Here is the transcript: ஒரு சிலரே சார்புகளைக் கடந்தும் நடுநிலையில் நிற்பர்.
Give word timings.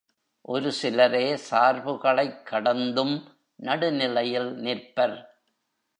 ஒரு 0.41 0.71
சிலரே 0.71 1.39
சார்புகளைக் 1.51 2.45
கடந்தும் 2.45 3.23
நடுநிலையில் 3.55 4.55
நிற்பர். 4.55 5.29